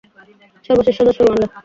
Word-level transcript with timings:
সর্বশেষ 0.65 0.95
সদস্য 0.99 1.19
রুয়ান্ডা। 1.21 1.47